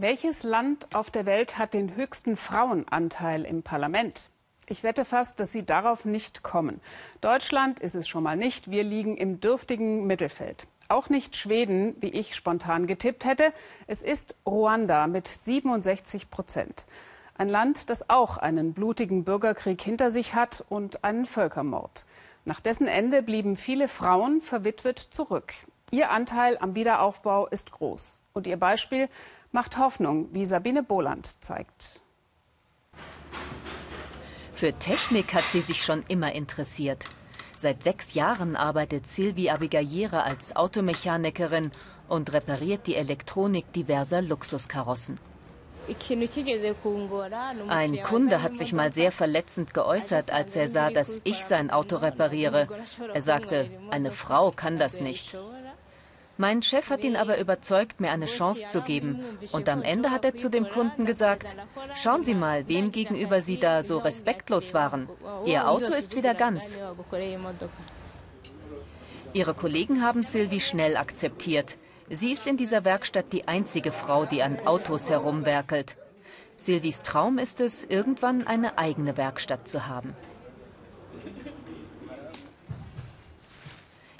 [0.00, 4.30] Welches Land auf der Welt hat den höchsten Frauenanteil im Parlament?
[4.68, 6.80] Ich wette fast, dass Sie darauf nicht kommen.
[7.20, 8.70] Deutschland ist es schon mal nicht.
[8.70, 10.68] Wir liegen im dürftigen Mittelfeld.
[10.88, 13.52] Auch nicht Schweden, wie ich spontan getippt hätte.
[13.88, 16.84] Es ist Ruanda mit 67 Prozent.
[17.36, 22.06] Ein Land, das auch einen blutigen Bürgerkrieg hinter sich hat und einen Völkermord.
[22.44, 25.54] Nach dessen Ende blieben viele Frauen verwitwet zurück.
[25.90, 28.22] Ihr Anteil am Wiederaufbau ist groß.
[28.34, 29.08] Und ihr Beispiel
[29.52, 32.00] macht Hoffnung, wie Sabine Boland zeigt.
[34.52, 37.06] Für Technik hat sie sich schon immer interessiert.
[37.56, 41.70] Seit sechs Jahren arbeitet Sylvie Abigayera als Automechanikerin
[42.08, 45.18] und repariert die Elektronik diverser Luxuskarossen.
[47.68, 51.96] Ein Kunde hat sich mal sehr verletzend geäußert, als er sah, dass ich sein Auto
[51.96, 52.68] repariere.
[53.12, 55.36] Er sagte, eine Frau kann das nicht.
[56.40, 59.24] Mein Chef hat ihn aber überzeugt, mir eine Chance zu geben.
[59.50, 61.56] Und am Ende hat er zu dem Kunden gesagt,
[61.96, 65.08] schauen Sie mal, wem gegenüber Sie da so respektlos waren.
[65.44, 66.78] Ihr Auto ist wieder ganz.
[69.32, 71.76] Ihre Kollegen haben Sylvie schnell akzeptiert.
[72.08, 75.96] Sie ist in dieser Werkstatt die einzige Frau, die an Autos herumwerkelt.
[76.54, 80.14] Sylvies Traum ist es, irgendwann eine eigene Werkstatt zu haben.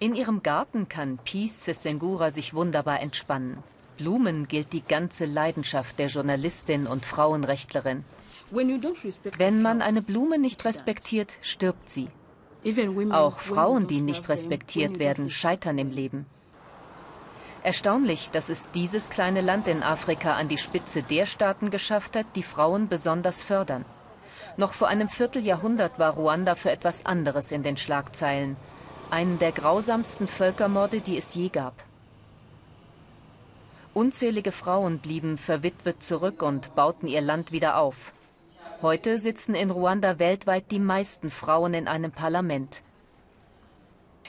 [0.00, 3.62] In ihrem Garten kann Peace Sesengura sich wunderbar entspannen.
[3.96, 8.04] Blumen gilt die ganze Leidenschaft der Journalistin und Frauenrechtlerin.
[8.50, 12.08] Wenn man eine Blume nicht respektiert, stirbt sie.
[13.12, 16.26] Auch Frauen, die nicht respektiert werden, scheitern im Leben.
[17.62, 22.26] Erstaunlich, dass es dieses kleine Land in Afrika an die Spitze der Staaten geschafft hat,
[22.34, 23.84] die Frauen besonders fördern.
[24.56, 28.56] Noch vor einem Vierteljahrhundert war Ruanda für etwas anderes in den Schlagzeilen
[29.14, 31.84] einen der grausamsten Völkermorde, die es je gab.
[33.94, 38.12] Unzählige Frauen blieben verwitwet zurück und bauten ihr Land wieder auf.
[38.82, 42.82] Heute sitzen in Ruanda weltweit die meisten Frauen in einem Parlament.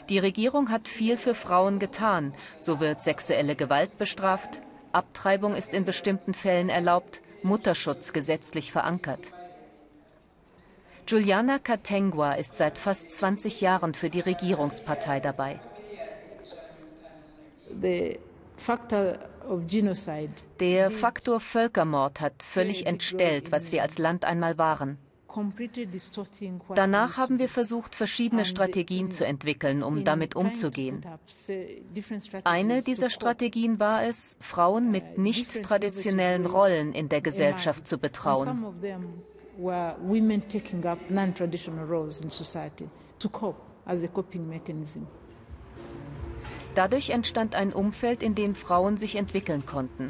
[0.09, 2.35] Die Regierung hat viel für Frauen getan.
[2.59, 9.31] So wird sexuelle Gewalt bestraft, Abtreibung ist in bestimmten Fällen erlaubt, Mutterschutz gesetzlich verankert.
[11.07, 15.59] Juliana Katengwa ist seit fast 20 Jahren für die Regierungspartei dabei.
[20.59, 24.97] Der Faktor Völkermord hat völlig entstellt, was wir als Land einmal waren.
[26.73, 31.05] Danach haben wir versucht, verschiedene Strategien zu entwickeln, um damit umzugehen.
[32.45, 38.65] Eine dieser Strategien war es, Frauen mit nicht traditionellen Rollen in der Gesellschaft zu betrauen
[39.57, 42.89] were women taking up non-traditional roles in society
[43.19, 45.07] to cope as a coping mechanism.
[46.75, 50.07] Dadurch entstand ein Umfeld, in dem Frauen sich entwickeln konnten.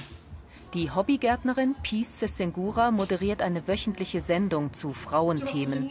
[0.74, 5.90] Die Hobbygärtnerin Peace Sesengura moderiert eine wöchentliche Sendung zu Frauenthemen.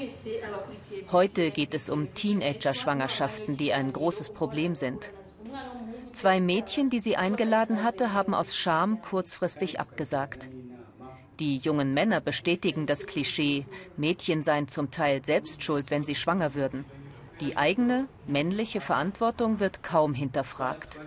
[1.11, 5.11] Heute geht es um Teenager-Schwangerschaften, die ein großes Problem sind.
[6.13, 10.51] Zwei Mädchen, die sie eingeladen hatte, haben aus Scham kurzfristig abgesagt.
[11.41, 16.55] Die jungen Männer bestätigen das Klischee, Mädchen seien zum Teil selbst schuld, wenn sie schwanger
[16.55, 16.85] würden.
[17.41, 21.01] Die eigene männliche Verantwortung wird kaum hinterfragt.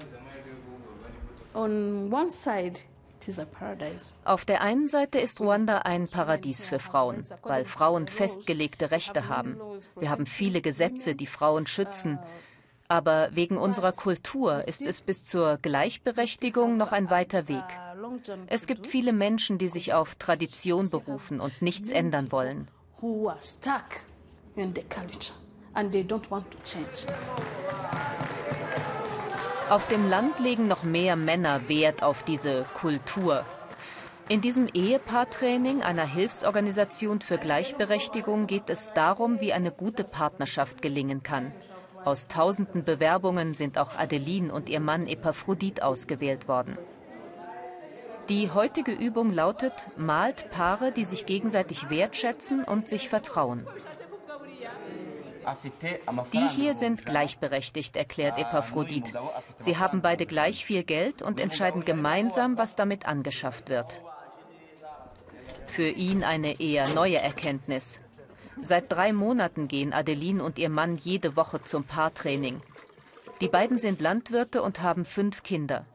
[4.26, 9.58] Auf der einen Seite ist Ruanda ein Paradies für Frauen, weil Frauen festgelegte Rechte haben.
[10.00, 12.20] Wir haben viele Gesetze, die Frauen schützen.
[12.90, 17.66] Aber wegen unserer Kultur ist es bis zur Gleichberechtigung noch ein weiter Weg.
[18.48, 22.68] Es gibt viele Menschen, die sich auf Tradition berufen und nichts ändern wollen.
[29.70, 33.46] Auf dem Land legen noch mehr Männer Wert auf diese Kultur.
[34.30, 41.24] In diesem Ehepaartraining einer Hilfsorganisation für Gleichberechtigung geht es darum, wie eine gute Partnerschaft gelingen
[41.24, 41.54] kann.
[42.04, 46.78] Aus tausenden Bewerbungen sind auch Adeline und ihr Mann Epaphrodit ausgewählt worden.
[48.30, 53.66] Die heutige Übung lautet, malt Paare, die sich gegenseitig wertschätzen und sich vertrauen.
[56.34, 59.14] Die hier sind gleichberechtigt, erklärt Epaphrodit.
[59.58, 64.02] Sie haben beide gleich viel Geld und entscheiden gemeinsam, was damit angeschafft wird.
[65.68, 68.02] Für ihn eine eher neue Erkenntnis.
[68.62, 72.62] Seit drei Monaten gehen Adeline und ihr Mann jede Woche zum Paartraining.
[73.40, 75.86] Die beiden sind Landwirte und haben fünf Kinder.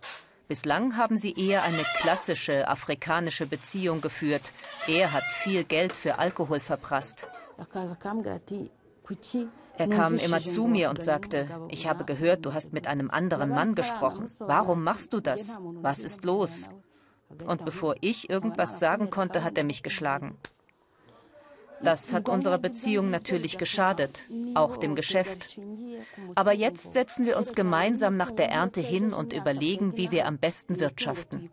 [0.52, 4.43] Bislang haben sie eher eine klassische afrikanische Beziehung geführt.
[4.87, 7.26] Er hat viel Geld für Alkohol verprasst.
[9.78, 13.49] Er kam immer zu mir und sagte, ich habe gehört, du hast mit einem anderen
[13.49, 14.26] Mann gesprochen.
[14.40, 15.56] Warum machst du das?
[15.58, 16.69] Was ist los?
[17.46, 20.37] Und bevor ich irgendwas sagen konnte, hat er mich geschlagen.
[21.82, 24.25] Das hat unserer Beziehung natürlich geschadet,
[24.55, 25.58] auch dem Geschäft.
[26.34, 30.38] Aber jetzt setzen wir uns gemeinsam nach der Ernte hin und überlegen, wie wir am
[30.38, 31.50] besten wirtschaften.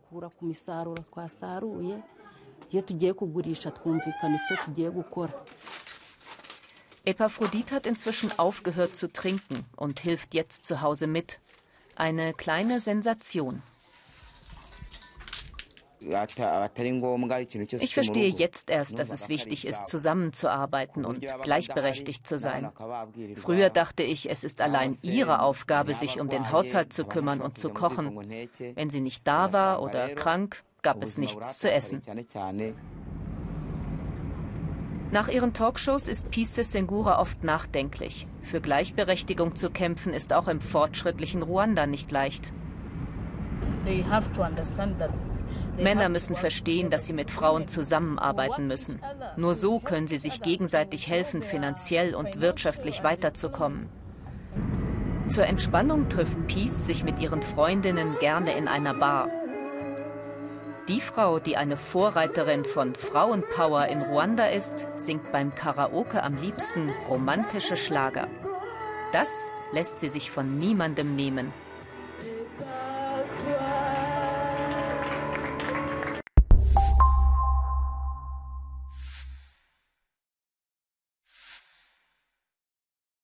[7.05, 11.39] Epaphrodit hat inzwischen aufgehört zu trinken und hilft jetzt zu Hause mit.
[11.95, 13.63] Eine kleine Sensation.
[17.79, 22.71] Ich verstehe jetzt erst, dass es wichtig ist, zusammenzuarbeiten und gleichberechtigt zu sein.
[23.35, 27.57] Früher dachte ich, es ist allein ihre Aufgabe, sich um den Haushalt zu kümmern und
[27.57, 28.17] zu kochen.
[28.75, 32.01] Wenn sie nicht da war oder krank, gab es nichts zu essen.
[35.11, 38.27] Nach ihren Talkshows ist Pise Sengura oft nachdenklich.
[38.43, 42.53] Für Gleichberechtigung zu kämpfen ist auch im fortschrittlichen Ruanda nicht leicht.
[45.81, 49.01] Männer müssen verstehen, dass sie mit Frauen zusammenarbeiten müssen.
[49.37, 53.89] Nur so können sie sich gegenseitig helfen, finanziell und wirtschaftlich weiterzukommen.
[55.29, 59.29] Zur Entspannung trifft Peace sich mit ihren Freundinnen gerne in einer Bar.
[60.87, 66.89] Die Frau, die eine Vorreiterin von Frauenpower in Ruanda ist, singt beim Karaoke am liebsten
[67.07, 68.27] romantische Schlager.
[69.11, 71.53] Das lässt sie sich von niemandem nehmen.